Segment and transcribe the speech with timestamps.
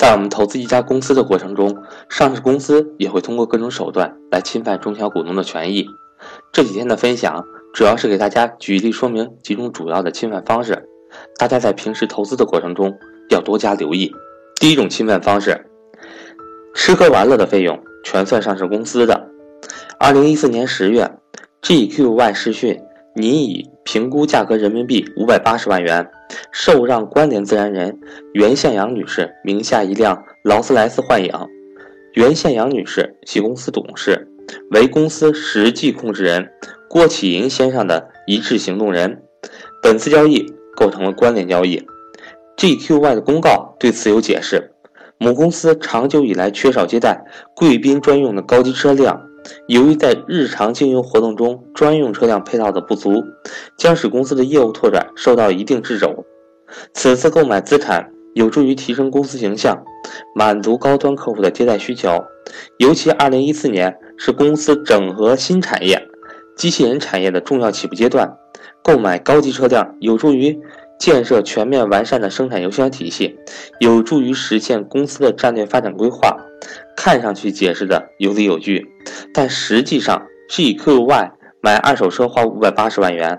[0.00, 1.76] 在我们投资一家公司的过程中，
[2.08, 5.86] 上市公司也会通过各种手段来侵犯中小股东的权益。
[6.50, 10.88] 这几天的分享主要是给大家举例说明几种主要的侵犯方式，
[11.36, 14.10] 大家在平时投资的过程中要多加留意。
[14.58, 15.66] 第一种侵犯方式，
[16.74, 19.28] 吃喝玩乐的费用全算上市公司的。
[19.98, 21.12] 二零一四年十月
[21.60, 22.80] ，GQY 视讯
[23.14, 26.08] 拟以评估价格人民币五百八十万元，
[26.52, 27.98] 受让关联自然人
[28.34, 31.32] 袁向阳女士名下一辆劳斯莱斯幻影。
[32.14, 34.28] 袁向阳女士系公司董事，
[34.70, 36.48] 为公司实际控制人
[36.88, 39.22] 郭启银先生的一致行动人。
[39.82, 41.84] 本次交易构成了关联交易。
[42.58, 44.70] GQY 的公告对此有解释：
[45.18, 47.24] 母公司长久以来缺少接待
[47.56, 49.20] 贵宾专用的高级车辆。
[49.68, 53.22] 由于在日常经营活动中专用车辆配套的不足，
[53.76, 56.24] 将使公司的业务拓展受到一定掣肘。
[56.92, 59.82] 此次购买资产有助于提升公司形象，
[60.34, 62.22] 满足高端客户的接待需求。
[62.78, 66.00] 尤其2014年是公司整合新产业、
[66.56, 68.36] 机器人产业的重要起步阶段，
[68.82, 70.58] 购买高级车辆有助于
[70.98, 73.38] 建设全面完善的生产优销体系，
[73.78, 76.36] 有助于实现公司的战略发展规划。
[76.96, 78.86] 看上去解释的有理有据。
[79.32, 81.30] 但实际上，GQY
[81.62, 83.38] 买二手车花五百八十万元，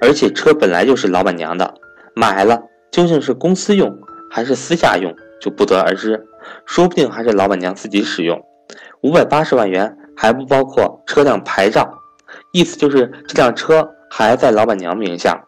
[0.00, 1.74] 而且车本来就是老板娘的，
[2.14, 3.98] 买了究竟是公司用
[4.30, 6.26] 还是私下用就不得而知，
[6.66, 8.42] 说不定还是老板娘自己使用。
[9.02, 11.88] 五百八十万元还不包括车辆牌照，
[12.52, 15.44] 意思就是这辆车还在老板娘名下。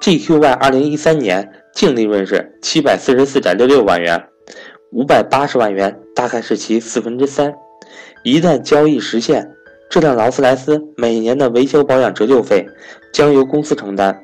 [0.00, 4.28] GQY 二零一三年净利润是七百四十四点六六万元，
[4.94, 7.52] 五百八十万元大概是其四分之三。
[8.22, 9.50] 一旦交易实现，
[9.90, 12.64] 这辆劳斯莱斯每年的维修保养折旧费
[13.12, 14.16] 将由公司承担。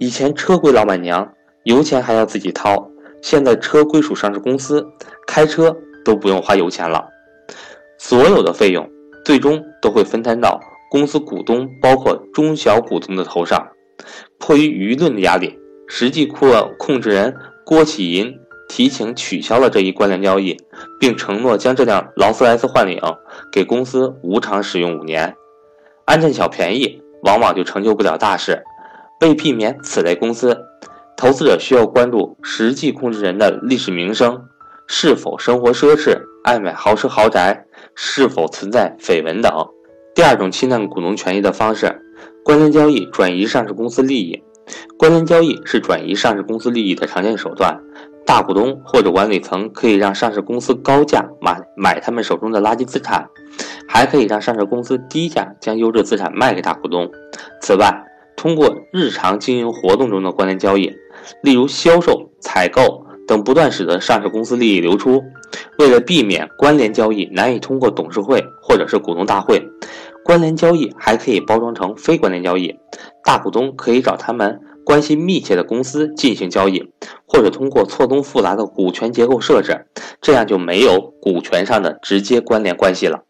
[0.00, 2.90] 以前车归老板娘，油钱还要自己掏，
[3.22, 4.84] 现在车归属上市公司，
[5.24, 7.08] 开车都不用花油钱了。
[7.96, 8.90] 所有的费用
[9.24, 10.60] 最终都会分摊到
[10.90, 13.64] 公司股东，包括中小股东的头上。
[14.40, 15.56] 迫于舆论的压力，
[15.86, 17.32] 实际控控制人
[17.64, 18.34] 郭启银。
[18.68, 20.56] 提请取消了这一关联交易，
[21.00, 23.00] 并承诺将这辆劳斯莱斯幻领
[23.50, 25.34] 给公司无偿使用五年。
[26.04, 28.62] 安占小便宜，往往就成就不了大事。
[29.20, 30.56] 为避免此类公司，
[31.16, 34.44] 投资者需要关注实际控制人的历史名声，
[34.86, 37.64] 是否生活奢侈，爱买豪车豪宅，
[37.96, 39.52] 是否存在绯闻等。
[40.14, 42.00] 第二种侵占股东权益的方式，
[42.44, 44.42] 关联交易转移上市公司利益。
[44.98, 47.80] 关联交易是转移上市公司利益的常见手段。
[48.28, 53.26] 大股东或者管理层可以让上市公司高价买买他们手中的垃圾资产，
[53.88, 57.10] 还可以让上市公司低价将优质资产卖给大股东。
[57.62, 58.04] 此外，
[58.36, 60.94] 通过日常经营活动中的关联交易，
[61.42, 65.24] 例如销售、采购等，不断使得上市公司利益流出。
[65.78, 69.66] 为了避免关联交易难以通过董事会或者是股东大会，
[70.22, 72.78] 关联交易还可以包装成非关联交易，
[73.24, 74.60] 大股东可以找他们。
[74.88, 76.82] 关系密切的公司进行交易，
[77.26, 79.84] 或者通过错综复杂的股权结构设置，
[80.22, 83.22] 这样就没有股权上的直接关联关系了。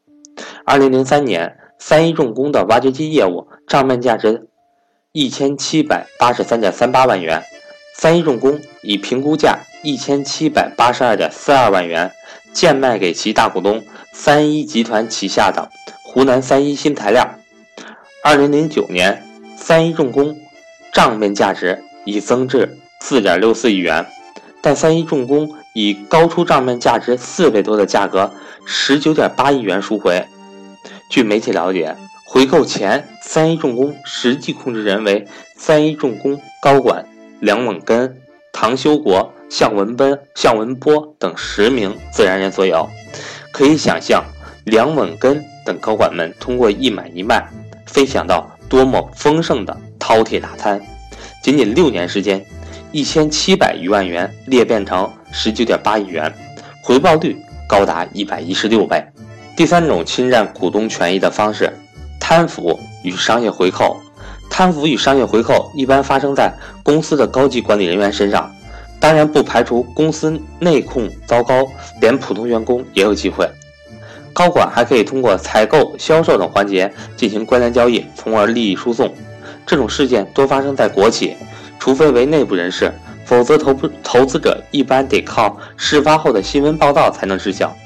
[0.65, 4.47] 二零零三年，三一重工的挖掘机业务账面价值
[5.11, 7.43] 一千七百八十三点三八万元，
[7.93, 12.13] 三一重工以评估价一千七百八十二点四二万元
[12.53, 13.83] 贱卖给其大股东
[14.13, 15.69] 三一集团旗下的
[16.05, 17.29] 湖南三一新材料。
[18.23, 19.21] 二零零九年，
[19.57, 20.39] 三一重工。
[20.93, 24.07] 账面价值已增至四点六四亿元，
[24.61, 28.31] 但三一重工以高出账面价值四倍多的价格，
[28.67, 30.25] 十九点八亿元赎回。
[31.11, 35.27] 据媒体了解，回购前，三一重工实际控制人为
[35.57, 37.07] 三一重工高管
[37.41, 38.21] 梁猛根、
[38.53, 42.89] 唐修国、向文奔、向文波等十名自然人所有。
[43.53, 44.23] 可以想象，
[44.65, 47.49] 梁猛根等高管们通过一买一卖，
[47.87, 49.77] 分享到多么丰盛的。
[50.09, 50.81] 饕餮大餐，
[51.43, 52.43] 仅仅六年时间，
[52.93, 56.33] 一千七百余万元裂变成十九点八亿元，
[56.83, 57.37] 回报率
[57.69, 59.05] 高达一百一十六倍。
[59.55, 61.71] 第三种侵占股东权益的方式，
[62.19, 63.99] 贪腐与商业回扣。
[64.49, 66.51] 贪腐与商业回扣一般发生在
[66.83, 68.51] 公司的高级管理人员身上，
[68.99, 71.69] 当然不排除公司内控糟糕，
[72.01, 73.47] 连普通员工也有机会。
[74.33, 79.13] 高管还可以通过采购、销售等环节进行关联交易，从而利益输送。
[79.69, 81.37] 这种事件多发生在国企，
[81.79, 82.91] 除非为内部人士，
[83.27, 87.77] 否则投投资者一般得靠事发后的新闻报道才能知晓。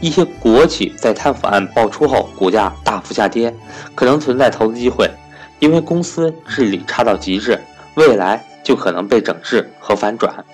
[0.00, 3.52] 一些国企在贪腐案爆出后，股价大幅下跌，
[3.96, 5.10] 可能存在投资机会，
[5.58, 7.60] 因为公司治理差到极致，
[7.94, 10.44] 未来就可能被整治和反转。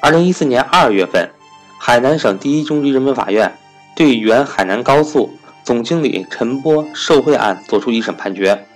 [0.00, 1.30] 二零一四年二月份，
[1.78, 3.52] 海南省第一中级人民法院
[3.94, 5.30] 对原海南高速
[5.62, 8.66] 总经理陈波受贿案作出一审判决，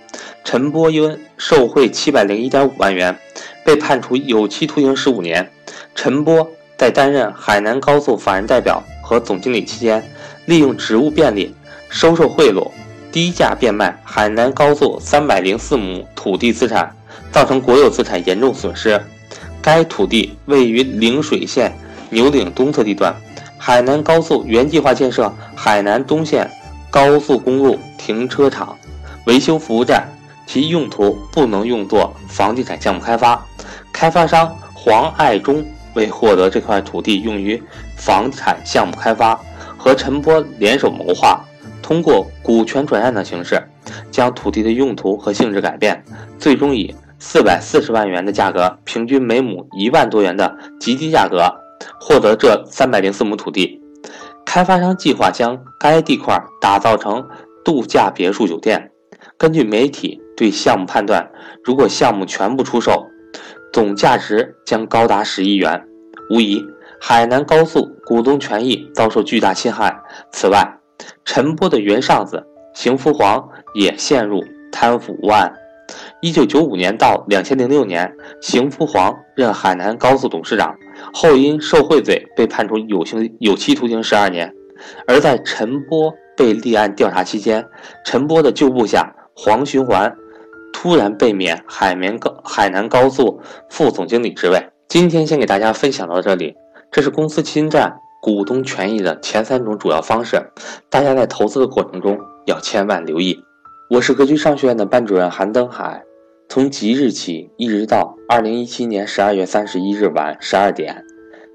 [0.43, 3.17] 陈波因受贿七百零一点五万元，
[3.65, 5.51] 被判处有期徒刑十五年。
[5.95, 10.03] 陈波在担任海南高速法人代表和总经理期间，
[10.45, 11.55] 利用职务便利，
[11.89, 12.71] 收受贿赂，
[13.11, 16.95] 低价变卖海南高速三百零四亩土地资产，
[17.31, 19.01] 造成国有资产严重损失。
[19.61, 21.71] 该土地位于陵水县。
[22.13, 23.15] 牛岭东侧地段，
[23.57, 26.51] 海南高速原计划建设海南东线
[26.89, 28.77] 高速公路停车场、
[29.25, 30.07] 维修服务站，
[30.45, 33.45] 其用途不能用作房地产项目开发。
[33.93, 35.63] 开发商黄爱忠
[35.93, 37.61] 为获得这块土地用于
[37.97, 39.39] 房产项目开发，
[39.77, 41.43] 和陈波联手谋划，
[41.81, 43.61] 通过股权转让的形式，
[44.09, 46.03] 将土地的用途和性质改变，
[46.39, 51.51] 最终以四百四十万元的价格，平均每亩一万多元的极低价格。
[51.99, 53.81] 获得这三百零四亩土地，
[54.45, 57.27] 开发商计划将该地块打造成
[57.65, 58.90] 度假别墅酒店。
[59.41, 61.27] 根据媒体对项目判断，
[61.63, 63.07] 如果项目全部出售，
[63.73, 65.83] 总价值将高达十亿元。
[66.29, 66.63] 无疑，
[66.99, 69.99] 海南高速股东权益遭受巨大侵害。
[70.31, 70.63] 此外，
[71.25, 72.39] 陈波的原上司
[72.75, 75.51] 邢福煌也陷入贪腐误案。
[76.21, 80.75] 一九九五年到两千零六年，邢福煌任海南高速董事长。
[81.11, 84.53] 后因受贿罪被判处有刑有期徒刑十二年，
[85.07, 87.65] 而在陈波被立案调查期间，
[88.05, 90.15] 陈波的旧部下黄循环
[90.73, 94.69] 突然被免海绵高海南高速副总经理职位。
[94.87, 96.55] 今天先给大家分享到这里，
[96.91, 100.41] 这是公司侵占股东权益的前三种主要方式，
[100.89, 103.43] 大家在投资的过程中要千万留意。
[103.89, 106.03] 我是格局商学院的班主任韩登海。
[106.49, 111.05] 从即日起，一直到二零一七年十二月三十一日晚十二点，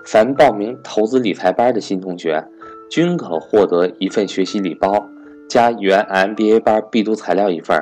[0.06, 2.43] 凡报名投资理财班的新同学，
[2.90, 5.06] 均可获得一份学习礼包，
[5.49, 7.77] 加原 MBA 班必读材料一份，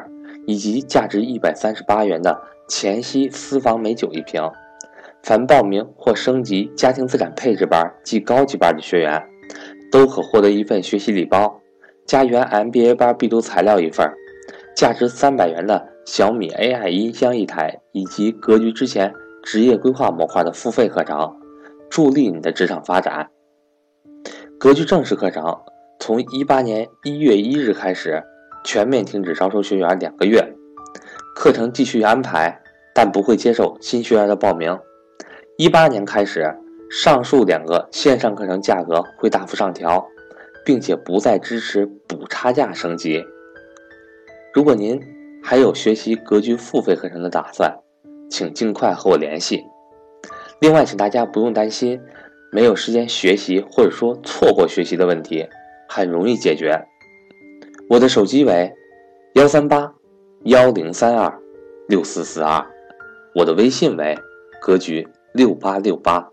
[0.47, 4.43] 以及价值一百三十八元的黔西私房美酒一瓶。
[5.23, 9.23] 凡报名或升级家庭资产配置班即高级班的学员，
[9.91, 11.61] 都可获得一份学习礼包，
[12.07, 14.07] 加原 MBA 班必读材料一份，
[14.77, 15.89] 价值三百元的。
[16.07, 19.11] 小米 AI 音箱一台，以及格局之前
[19.43, 21.35] 职业规划模块的付费课程，
[21.89, 23.31] 助力你的职场发展。
[24.59, 25.43] 格局正式课程
[25.99, 28.23] 从一八年一月一日开始
[28.65, 30.41] 全面停止招收学员两个月，
[31.35, 32.61] 课程继续安排，
[32.95, 34.79] 但不会接受新学员的报名。
[35.57, 36.55] 一八年开始，
[36.91, 40.07] 上述两个线上课程价格会大幅上调，
[40.65, 43.25] 并且不再支持补差价升级。
[44.53, 45.01] 如果您，
[45.43, 47.75] 还有学习格局付费课程的打算，
[48.31, 49.63] 请尽快和我联系。
[50.61, 52.01] 另外，请大家不用担心
[52.53, 55.47] 没有时间学习或者说错过学习的问题，
[55.95, 56.85] 很容易解决。
[57.89, 58.75] 我的手机为
[59.35, 59.95] 幺三八
[60.43, 61.33] 幺零三二
[61.87, 62.67] 六四四二，
[63.33, 64.19] 我的微信为
[64.61, 66.29] 格局六八六八。